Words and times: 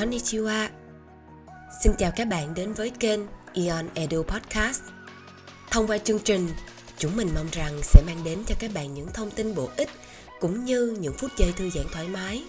Konnichiwa. 0.00 0.68
Xin 1.82 1.92
chào 1.98 2.12
các 2.16 2.28
bạn 2.28 2.54
đến 2.54 2.72
với 2.72 2.90
kênh 2.90 3.20
Ion 3.52 3.88
Edu 3.94 4.22
Podcast. 4.22 4.82
Thông 5.70 5.86
qua 5.86 5.98
chương 5.98 6.18
trình, 6.18 6.48
chúng 6.98 7.16
mình 7.16 7.28
mong 7.34 7.46
rằng 7.52 7.80
sẽ 7.82 8.02
mang 8.06 8.24
đến 8.24 8.38
cho 8.46 8.54
các 8.58 8.70
bạn 8.74 8.94
những 8.94 9.08
thông 9.14 9.30
tin 9.30 9.54
bổ 9.54 9.68
ích 9.76 9.88
cũng 10.40 10.64
như 10.64 10.96
những 11.00 11.14
phút 11.18 11.30
giây 11.36 11.52
thư 11.56 11.70
giãn 11.70 11.84
thoải 11.92 12.08
mái. 12.08 12.42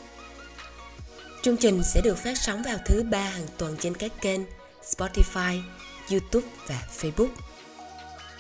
Chương 1.42 1.58
trình 1.58 1.84
sẽ 1.84 2.02
được 2.02 2.18
phát 2.18 2.38
sóng 2.38 2.64
vào 2.64 2.78
thứ 2.86 3.04
ba 3.04 3.24
hàng 3.24 3.48
tuần 3.58 3.76
trên 3.80 3.96
các 3.96 4.12
kênh 4.22 4.42
Spotify, 4.84 5.62
YouTube 6.12 6.48
và 6.68 6.82
Facebook. 7.00 7.30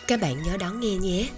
Các 0.07 0.21
bạn 0.21 0.43
nhớ 0.43 0.57
đón 0.57 0.79
nghe 0.79 0.95
nhé. 0.95 1.29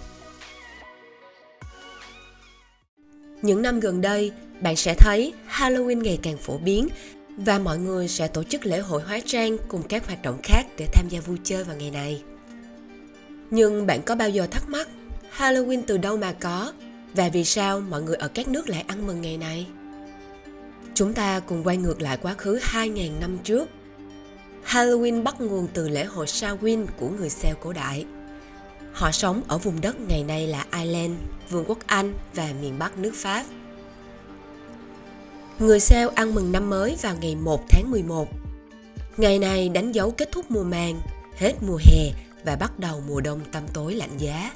Những 3.42 3.62
năm 3.62 3.80
gần 3.80 4.00
đây, 4.00 4.32
bạn 4.60 4.76
sẽ 4.76 4.94
thấy 4.98 5.32
Halloween 5.48 6.02
ngày 6.02 6.18
càng 6.22 6.38
phổ 6.38 6.58
biến 6.58 6.88
và 7.36 7.58
mọi 7.58 7.78
người 7.78 8.08
sẽ 8.08 8.28
tổ 8.28 8.42
chức 8.42 8.66
lễ 8.66 8.78
hội 8.78 9.02
hóa 9.02 9.18
trang 9.26 9.56
cùng 9.68 9.82
các 9.82 10.06
hoạt 10.06 10.22
động 10.22 10.38
khác 10.42 10.66
để 10.78 10.86
tham 10.92 11.08
gia 11.08 11.20
vui 11.20 11.38
chơi 11.44 11.64
vào 11.64 11.76
ngày 11.76 11.90
này. 11.90 12.22
Nhưng 13.50 13.86
bạn 13.86 14.02
có 14.02 14.14
bao 14.14 14.28
giờ 14.28 14.46
thắc 14.46 14.68
mắc 14.68 14.88
Halloween 15.36 15.82
từ 15.86 15.98
đâu 15.98 16.16
mà 16.16 16.32
có 16.32 16.72
và 17.14 17.28
vì 17.28 17.44
sao 17.44 17.80
mọi 17.80 18.02
người 18.02 18.16
ở 18.16 18.28
các 18.28 18.48
nước 18.48 18.68
lại 18.68 18.84
ăn 18.86 19.06
mừng 19.06 19.22
ngày 19.22 19.38
này? 19.38 19.66
Chúng 20.94 21.14
ta 21.14 21.40
cùng 21.40 21.64
quay 21.64 21.76
ngược 21.76 22.02
lại 22.02 22.18
quá 22.22 22.34
khứ 22.34 22.58
2.000 22.58 23.20
năm 23.20 23.38
trước. 23.44 23.68
Halloween 24.66 25.22
bắt 25.22 25.40
nguồn 25.40 25.68
từ 25.74 25.88
lễ 25.88 26.04
hội 26.04 26.26
Samhain 26.26 26.86
của 26.96 27.08
người 27.08 27.28
Celt 27.42 27.60
cổ 27.60 27.72
đại. 27.72 28.06
Họ 28.92 29.10
sống 29.10 29.42
ở 29.48 29.58
vùng 29.58 29.80
đất 29.80 30.00
ngày 30.00 30.24
nay 30.24 30.46
là 30.46 30.66
Ireland, 30.72 31.12
Vương 31.50 31.64
quốc 31.68 31.78
Anh 31.86 32.14
và 32.34 32.48
miền 32.60 32.78
Bắc 32.78 32.98
nước 32.98 33.12
Pháp. 33.14 33.44
Người 35.58 35.80
sale 35.80 36.06
ăn 36.14 36.34
mừng 36.34 36.52
năm 36.52 36.70
mới 36.70 36.96
vào 37.02 37.16
ngày 37.20 37.36
1 37.36 37.64
tháng 37.68 37.90
11. 37.90 38.28
Ngày 39.16 39.38
này 39.38 39.68
đánh 39.68 39.92
dấu 39.92 40.10
kết 40.10 40.28
thúc 40.32 40.50
mùa 40.50 40.62
màng, 40.62 41.00
hết 41.36 41.52
mùa 41.66 41.78
hè 41.84 42.10
và 42.44 42.56
bắt 42.56 42.78
đầu 42.78 43.02
mùa 43.08 43.20
đông 43.20 43.40
tăm 43.52 43.62
tối 43.72 43.94
lạnh 43.94 44.18
giá. 44.18 44.52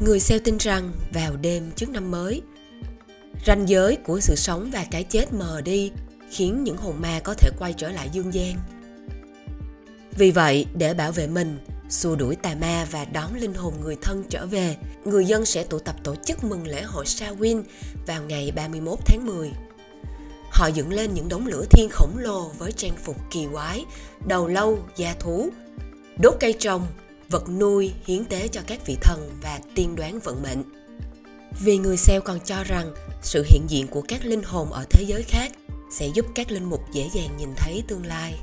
Người 0.00 0.20
sale 0.20 0.38
tin 0.38 0.56
rằng 0.56 0.92
vào 1.14 1.36
đêm 1.36 1.70
trước 1.76 1.90
năm 1.90 2.10
mới, 2.10 2.42
ranh 3.46 3.68
giới 3.68 3.96
của 3.96 4.20
sự 4.20 4.34
sống 4.36 4.70
và 4.72 4.84
cái 4.90 5.04
chết 5.04 5.32
mờ 5.32 5.60
đi 5.60 5.92
khiến 6.30 6.64
những 6.64 6.76
hồn 6.76 6.94
ma 7.00 7.20
có 7.24 7.34
thể 7.34 7.50
quay 7.58 7.72
trở 7.72 7.90
lại 7.90 8.08
dương 8.12 8.34
gian. 8.34 8.56
Vì 10.16 10.30
vậy, 10.30 10.66
để 10.74 10.94
bảo 10.94 11.12
vệ 11.12 11.26
mình, 11.26 11.58
xua 11.88 12.16
đuổi 12.16 12.36
tà 12.36 12.54
ma 12.60 12.86
và 12.90 13.04
đón 13.04 13.34
linh 13.34 13.54
hồn 13.54 13.74
người 13.82 13.96
thân 14.02 14.24
trở 14.28 14.46
về, 14.46 14.76
người 15.04 15.24
dân 15.24 15.44
sẽ 15.44 15.64
tụ 15.64 15.78
tập 15.78 15.96
tổ 16.04 16.14
chức 16.24 16.44
mừng 16.44 16.66
lễ 16.66 16.82
hội 16.82 17.06
Samhain 17.06 17.62
vào 18.06 18.22
ngày 18.22 18.52
31 18.56 18.98
tháng 19.06 19.26
10. 19.26 19.50
Họ 20.60 20.66
dựng 20.66 20.92
lên 20.92 21.14
những 21.14 21.28
đống 21.28 21.46
lửa 21.46 21.64
thiên 21.70 21.88
khổng 21.92 22.18
lồ 22.18 22.50
với 22.58 22.72
trang 22.72 22.96
phục 23.04 23.16
kỳ 23.30 23.46
quái, 23.52 23.84
đầu 24.26 24.48
lâu, 24.48 24.78
da 24.96 25.14
thú, 25.20 25.50
đốt 26.22 26.34
cây 26.40 26.52
trồng, 26.52 26.86
vật 27.28 27.48
nuôi 27.48 27.92
hiến 28.04 28.24
tế 28.24 28.48
cho 28.48 28.60
các 28.66 28.86
vị 28.86 28.96
thần 29.02 29.30
và 29.42 29.60
tiên 29.74 29.96
đoán 29.96 30.20
vận 30.20 30.42
mệnh. 30.42 30.62
Vì 31.60 31.78
người 31.78 31.96
Celt 32.06 32.24
còn 32.24 32.40
cho 32.40 32.64
rằng 32.64 32.94
sự 33.22 33.44
hiện 33.48 33.62
diện 33.68 33.86
của 33.86 34.02
các 34.08 34.24
linh 34.24 34.42
hồn 34.42 34.72
ở 34.72 34.84
thế 34.90 35.04
giới 35.06 35.22
khác 35.22 35.52
sẽ 35.92 36.08
giúp 36.14 36.26
các 36.34 36.50
linh 36.50 36.64
mục 36.64 36.80
dễ 36.92 37.10
dàng 37.14 37.36
nhìn 37.38 37.48
thấy 37.56 37.82
tương 37.88 38.06
lai. 38.06 38.38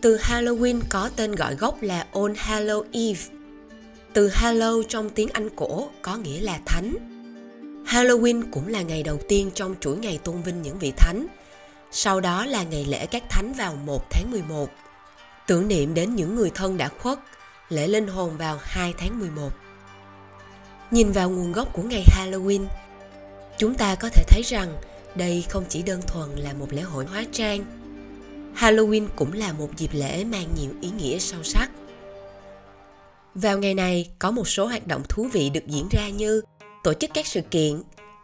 Từ 0.00 0.16
Halloween 0.16 0.80
có 0.88 1.10
tên 1.16 1.34
gọi 1.34 1.54
gốc 1.54 1.82
là 1.82 2.06
All 2.12 2.32
Hallow 2.32 2.82
Eve. 2.92 3.20
Từ 4.12 4.28
Hallow 4.28 4.82
trong 4.82 5.10
tiếng 5.10 5.28
Anh 5.32 5.48
cổ 5.56 5.88
có 6.02 6.16
nghĩa 6.16 6.40
là 6.40 6.60
thánh. 6.66 7.13
Halloween 7.86 8.42
cũng 8.50 8.68
là 8.68 8.82
ngày 8.82 9.02
đầu 9.02 9.18
tiên 9.28 9.50
trong 9.54 9.74
chuỗi 9.80 9.96
ngày 9.96 10.18
tôn 10.24 10.42
vinh 10.42 10.62
những 10.62 10.78
vị 10.78 10.92
thánh. 10.96 11.26
Sau 11.90 12.20
đó 12.20 12.46
là 12.46 12.62
ngày 12.62 12.84
lễ 12.84 13.06
các 13.06 13.22
thánh 13.30 13.52
vào 13.52 13.76
1 13.76 14.10
tháng 14.10 14.30
11. 14.30 14.70
Tưởng 15.46 15.68
niệm 15.68 15.94
đến 15.94 16.14
những 16.14 16.34
người 16.34 16.50
thân 16.54 16.76
đã 16.76 16.88
khuất, 16.88 17.18
lễ 17.68 17.88
linh 17.88 18.06
hồn 18.06 18.36
vào 18.36 18.58
2 18.62 18.94
tháng 18.98 19.18
11. 19.18 19.50
Nhìn 20.90 21.12
vào 21.12 21.30
nguồn 21.30 21.52
gốc 21.52 21.72
của 21.72 21.82
ngày 21.82 22.04
Halloween, 22.18 22.64
chúng 23.58 23.74
ta 23.74 23.94
có 23.94 24.08
thể 24.08 24.24
thấy 24.28 24.42
rằng 24.42 24.76
đây 25.14 25.44
không 25.48 25.64
chỉ 25.68 25.82
đơn 25.82 26.02
thuần 26.06 26.36
là 26.36 26.52
một 26.52 26.66
lễ 26.72 26.82
hội 26.82 27.04
hóa 27.04 27.24
trang 27.32 27.64
Halloween 28.56 29.06
cũng 29.16 29.32
là 29.32 29.52
một 29.52 29.68
dịp 29.76 29.90
lễ 29.92 30.24
mang 30.24 30.48
nhiều 30.60 30.70
ý 30.80 30.90
nghĩa 30.90 31.18
sâu 31.18 31.42
sắc. 31.42 31.70
Vào 33.34 33.58
ngày 33.58 33.74
này, 33.74 34.10
có 34.18 34.30
một 34.30 34.48
số 34.48 34.66
hoạt 34.66 34.86
động 34.86 35.02
thú 35.08 35.28
vị 35.32 35.50
được 35.50 35.66
diễn 35.66 35.88
ra 35.90 36.08
như 36.08 36.42
tổ 36.84 36.94
chức 36.94 37.10
các 37.14 37.26
sự 37.26 37.40
kiện, 37.40 37.82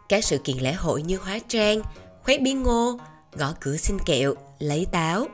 các 0.09 0.25
sự 0.25 0.37
kiện 0.37 0.57
lễ 0.57 0.73
hội 0.73 1.01
như 1.01 1.17
hóa 1.17 1.39
trang, 1.47 1.81
khoét 2.23 2.41
bí 2.41 2.53
ngô, 2.53 2.99
gõ 3.33 3.53
cửa 3.59 3.77
xin 3.77 3.97
kẹo, 4.05 4.33
lấy 4.59 4.85
táo. 4.91 5.27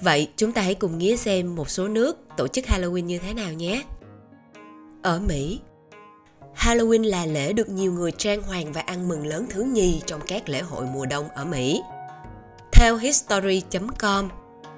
Vậy 0.00 0.28
chúng 0.36 0.52
ta 0.52 0.62
hãy 0.62 0.74
cùng 0.74 0.98
nghe 0.98 1.16
xem 1.16 1.54
một 1.54 1.70
số 1.70 1.88
nước 1.88 2.18
tổ 2.36 2.48
chức 2.48 2.64
Halloween 2.64 3.04
như 3.04 3.18
thế 3.18 3.34
nào 3.34 3.52
nhé. 3.52 3.82
Ở 5.02 5.20
Mỹ, 5.20 5.60
Halloween 6.56 7.04
là 7.04 7.26
lễ 7.26 7.52
được 7.52 7.68
nhiều 7.68 7.92
người 7.92 8.12
trang 8.12 8.42
hoàng 8.42 8.72
và 8.72 8.80
ăn 8.80 9.08
mừng 9.08 9.26
lớn 9.26 9.46
thứ 9.50 9.62
nhì 9.62 10.00
trong 10.06 10.20
các 10.26 10.48
lễ 10.48 10.60
hội 10.60 10.86
mùa 10.86 11.06
đông 11.06 11.28
ở 11.28 11.44
Mỹ. 11.44 11.82
Theo 12.72 12.96
History.com, 12.96 14.28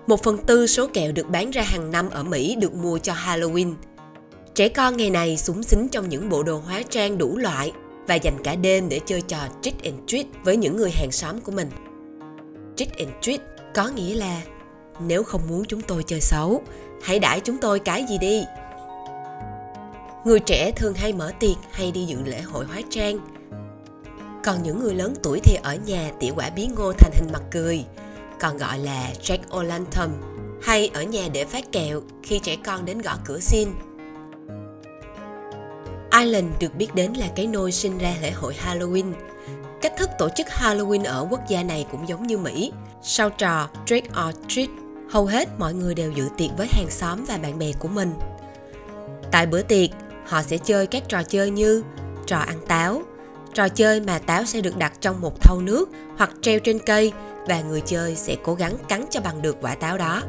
một 0.06 0.22
phần 0.22 0.38
tư 0.38 0.66
số 0.66 0.86
kẹo 0.86 1.12
được 1.12 1.28
bán 1.28 1.50
ra 1.50 1.62
hàng 1.62 1.90
năm 1.90 2.10
ở 2.10 2.22
Mỹ 2.22 2.56
được 2.60 2.74
mua 2.74 2.98
cho 2.98 3.12
Halloween. 3.12 3.74
Trẻ 4.56 4.68
con 4.68 4.96
ngày 4.96 5.10
này 5.10 5.36
súng 5.36 5.62
xính 5.62 5.88
trong 5.88 6.08
những 6.08 6.28
bộ 6.28 6.42
đồ 6.42 6.58
hóa 6.58 6.82
trang 6.90 7.18
đủ 7.18 7.36
loại 7.36 7.72
và 8.08 8.14
dành 8.14 8.42
cả 8.44 8.54
đêm 8.54 8.88
để 8.88 9.00
chơi 9.06 9.22
trò 9.22 9.38
trick 9.62 9.82
and 9.82 9.96
treat 10.06 10.26
với 10.44 10.56
những 10.56 10.76
người 10.76 10.90
hàng 10.90 11.12
xóm 11.12 11.40
của 11.40 11.52
mình. 11.52 11.70
Trick 12.76 12.98
and 12.98 13.10
treat 13.20 13.40
có 13.74 13.88
nghĩa 13.88 14.14
là 14.14 14.42
nếu 15.00 15.22
không 15.22 15.40
muốn 15.48 15.64
chúng 15.64 15.80
tôi 15.80 16.02
chơi 16.02 16.20
xấu, 16.20 16.62
hãy 17.02 17.18
đãi 17.18 17.40
chúng 17.40 17.58
tôi 17.58 17.78
cái 17.78 18.04
gì 18.08 18.18
đi. 18.18 18.44
Người 20.24 20.40
trẻ 20.40 20.72
thường 20.76 20.94
hay 20.94 21.12
mở 21.12 21.32
tiệc 21.40 21.56
hay 21.70 21.92
đi 21.92 22.04
dự 22.04 22.16
lễ 22.24 22.40
hội 22.40 22.64
hóa 22.64 22.80
trang 22.90 23.18
còn 24.44 24.62
những 24.62 24.80
người 24.80 24.94
lớn 24.94 25.14
tuổi 25.22 25.40
thì 25.44 25.58
ở 25.62 25.76
nhà 25.86 26.10
tỉa 26.20 26.30
quả 26.36 26.50
bí 26.50 26.66
ngô 26.66 26.92
thành 26.92 27.12
hình 27.14 27.32
mặt 27.32 27.42
cười, 27.50 27.84
còn 28.40 28.56
gọi 28.56 28.78
là 28.78 29.10
Jack 29.22 29.38
O'Lantern, 29.50 30.08
hay 30.62 30.90
ở 30.94 31.02
nhà 31.02 31.28
để 31.32 31.44
phát 31.44 31.72
kẹo 31.72 32.02
khi 32.22 32.38
trẻ 32.38 32.56
con 32.64 32.84
đến 32.84 32.98
gõ 32.98 33.16
cửa 33.24 33.38
xin. 33.40 33.68
Ireland 36.18 36.46
được 36.60 36.74
biết 36.74 36.94
đến 36.94 37.12
là 37.12 37.26
cái 37.36 37.46
nôi 37.46 37.72
sinh 37.72 37.98
ra 37.98 38.14
lễ 38.22 38.30
hội 38.30 38.56
Halloween. 38.66 39.12
Cách 39.82 39.92
thức 39.96 40.10
tổ 40.18 40.28
chức 40.36 40.46
Halloween 40.46 41.04
ở 41.04 41.26
quốc 41.30 41.40
gia 41.48 41.62
này 41.62 41.86
cũng 41.90 42.08
giống 42.08 42.26
như 42.26 42.38
Mỹ. 42.38 42.72
Sau 43.02 43.30
trò 43.30 43.68
Trick 43.86 44.08
or 44.08 44.34
Treat, 44.48 44.68
hầu 45.10 45.26
hết 45.26 45.48
mọi 45.58 45.74
người 45.74 45.94
đều 45.94 46.12
dự 46.12 46.28
tiệc 46.36 46.50
với 46.56 46.66
hàng 46.70 46.90
xóm 46.90 47.24
và 47.24 47.38
bạn 47.38 47.58
bè 47.58 47.72
của 47.78 47.88
mình. 47.88 48.14
Tại 49.30 49.46
bữa 49.46 49.62
tiệc, 49.62 49.90
họ 50.26 50.42
sẽ 50.42 50.58
chơi 50.58 50.86
các 50.86 51.02
trò 51.08 51.22
chơi 51.22 51.50
như 51.50 51.82
trò 52.26 52.38
ăn 52.38 52.58
táo, 52.68 53.02
Trò 53.56 53.68
chơi 53.68 54.00
mà 54.00 54.18
táo 54.18 54.44
sẽ 54.44 54.60
được 54.60 54.76
đặt 54.76 54.92
trong 55.00 55.20
một 55.20 55.40
thau 55.40 55.60
nước 55.60 55.88
hoặc 56.16 56.30
treo 56.40 56.60
trên 56.60 56.78
cây 56.78 57.12
và 57.48 57.60
người 57.60 57.80
chơi 57.80 58.16
sẽ 58.16 58.36
cố 58.42 58.54
gắng 58.54 58.76
cắn 58.88 59.04
cho 59.10 59.20
bằng 59.20 59.42
được 59.42 59.56
quả 59.60 59.74
táo 59.74 59.98
đó. 59.98 60.22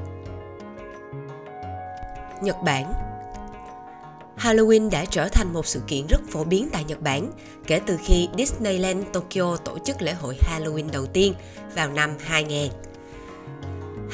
Nhật 2.42 2.56
Bản 2.64 3.07
Halloween 4.38 4.90
đã 4.90 5.06
trở 5.06 5.28
thành 5.30 5.54
một 5.54 5.68
sự 5.68 5.82
kiện 5.88 6.08
rất 6.08 6.22
phổ 6.30 6.44
biến 6.44 6.70
tại 6.72 6.84
Nhật 6.84 7.02
Bản 7.02 7.32
kể 7.68 7.80
từ 7.86 7.98
khi 8.04 8.30
Disneyland 8.38 9.06
Tokyo 9.14 9.58
tổ 9.58 9.80
chức 9.80 10.02
lễ 10.02 10.14
hội 10.14 10.38
Halloween 10.42 10.92
đầu 10.92 11.06
tiên 11.06 11.34
vào 11.76 11.90
năm 11.90 12.12
2000. 12.20 12.72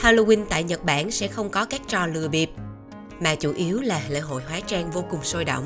Halloween 0.02 0.46
tại 0.50 0.64
Nhật 0.64 0.84
Bản 0.84 1.12
sẽ 1.12 1.28
không 1.28 1.50
có 1.50 1.66
các 1.66 1.82
trò 1.88 2.06
lừa 2.06 2.28
bịp, 2.28 2.50
mà 3.20 3.36
chủ 3.36 3.54
yếu 3.54 3.82
là 3.82 4.02
lễ 4.10 4.20
hội 4.20 4.42
hóa 4.50 4.60
trang 4.60 4.92
vô 4.92 5.04
cùng 5.10 5.24
sôi 5.24 5.46
động. 5.46 5.66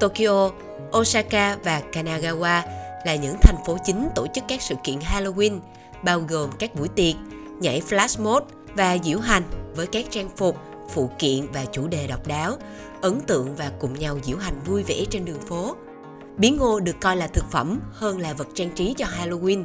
Tokyo 0.00 0.50
Osaka 0.98 1.56
và 1.64 1.82
Kanagawa 1.92 2.62
là 3.06 3.14
những 3.14 3.36
thành 3.42 3.56
phố 3.66 3.76
chính 3.84 4.08
tổ 4.14 4.26
chức 4.34 4.44
các 4.48 4.62
sự 4.62 4.74
kiện 4.84 4.98
Halloween, 4.98 5.58
bao 6.02 6.20
gồm 6.20 6.50
các 6.58 6.74
buổi 6.74 6.88
tiệc, 6.88 7.14
nhảy 7.60 7.82
flash 7.88 8.22
mob 8.22 8.42
và 8.74 8.98
diễu 9.04 9.18
hành 9.18 9.42
với 9.74 9.86
các 9.86 10.04
trang 10.10 10.28
phục, 10.36 10.56
phụ 10.90 11.10
kiện 11.18 11.46
và 11.52 11.64
chủ 11.72 11.88
đề 11.88 12.06
độc 12.06 12.26
đáo, 12.26 12.56
ấn 13.02 13.20
tượng 13.20 13.56
và 13.56 13.72
cùng 13.80 13.98
nhau 13.98 14.18
diễu 14.22 14.36
hành 14.36 14.60
vui 14.64 14.82
vẻ 14.82 15.04
trên 15.10 15.24
đường 15.24 15.40
phố. 15.40 15.76
Bí 16.38 16.50
ngô 16.50 16.80
được 16.80 16.96
coi 17.00 17.16
là 17.16 17.26
thực 17.26 17.44
phẩm 17.50 17.80
hơn 17.92 18.18
là 18.18 18.32
vật 18.32 18.48
trang 18.54 18.70
trí 18.74 18.94
cho 18.96 19.06
Halloween. 19.06 19.64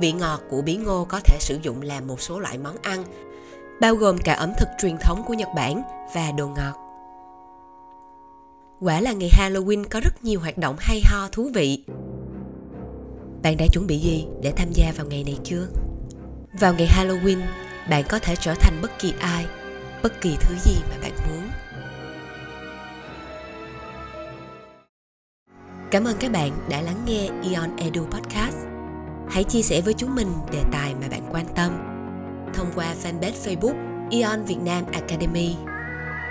Vị 0.00 0.12
ngọt 0.12 0.40
của 0.50 0.62
bí 0.62 0.76
ngô 0.76 1.04
có 1.04 1.20
thể 1.24 1.36
sử 1.40 1.58
dụng 1.62 1.82
làm 1.82 2.06
một 2.06 2.20
số 2.20 2.40
loại 2.40 2.58
món 2.58 2.76
ăn, 2.82 3.04
bao 3.80 3.94
gồm 3.94 4.18
cả 4.18 4.34
ẩm 4.34 4.52
thực 4.58 4.68
truyền 4.82 4.96
thống 5.00 5.22
của 5.26 5.34
Nhật 5.34 5.48
Bản 5.56 5.82
và 6.14 6.32
đồ 6.32 6.48
ngọt. 6.48 6.74
Quả 8.80 9.00
là 9.00 9.12
ngày 9.12 9.30
Halloween 9.32 9.84
có 9.90 10.00
rất 10.00 10.24
nhiều 10.24 10.40
hoạt 10.40 10.58
động 10.58 10.76
hay 10.78 11.02
ho 11.04 11.28
thú 11.32 11.50
vị. 11.54 11.84
Bạn 13.42 13.56
đã 13.56 13.66
chuẩn 13.72 13.86
bị 13.86 13.98
gì 13.98 14.26
để 14.42 14.52
tham 14.56 14.68
gia 14.72 14.92
vào 14.96 15.06
ngày 15.06 15.24
này 15.24 15.38
chưa? 15.44 15.66
Vào 16.60 16.74
ngày 16.74 16.88
Halloween, 16.96 17.38
bạn 17.90 18.04
có 18.08 18.18
thể 18.18 18.36
trở 18.40 18.54
thành 18.54 18.78
bất 18.82 18.90
kỳ 18.98 19.14
ai, 19.20 19.46
bất 20.04 20.20
kỳ 20.20 20.36
thứ 20.40 20.54
gì 20.64 20.76
mà 20.90 20.96
bạn 21.02 21.12
muốn. 21.28 21.50
Cảm 25.90 26.04
ơn 26.04 26.16
các 26.20 26.32
bạn 26.32 26.50
đã 26.68 26.82
lắng 26.82 27.02
nghe 27.06 27.28
Ion 27.42 27.76
Edu 27.76 28.06
Podcast. 28.06 28.56
Hãy 29.30 29.44
chia 29.44 29.62
sẻ 29.62 29.80
với 29.80 29.94
chúng 29.94 30.14
mình 30.14 30.28
đề 30.52 30.62
tài 30.72 30.94
mà 30.94 31.08
bạn 31.10 31.22
quan 31.32 31.46
tâm 31.54 31.72
thông 32.54 32.72
qua 32.74 32.94
fanpage 33.02 33.32
Facebook 33.44 34.08
Ion 34.10 34.44
Việt 34.44 34.58
Nam 34.64 34.84
Academy. 34.92 35.54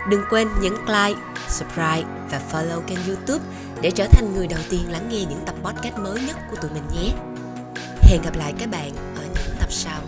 Đừng 0.10 0.22
quên 0.30 0.48
nhấn 0.62 0.74
like, 0.74 1.22
subscribe 1.48 2.06
và 2.32 2.42
follow 2.52 2.82
kênh 2.82 3.00
YouTube 3.08 3.46
để 3.82 3.92
trở 3.92 4.08
thành 4.08 4.34
người 4.34 4.48
đầu 4.48 4.60
tiên 4.70 4.92
lắng 4.92 5.10
nghe 5.10 5.20
những 5.20 5.44
tập 5.46 5.56
podcast 5.64 5.98
mới 5.98 6.22
nhất 6.28 6.36
của 6.52 6.56
tụi 6.56 6.72
mình 6.72 6.84
nhé. 6.96 7.14
Hẹn 8.02 8.22
gặp 8.22 8.36
lại 8.38 8.54
các 8.60 8.70
bạn 8.70 8.92
ở 9.16 9.24
những 9.24 9.56
tập 9.60 9.72
sau. 9.72 10.02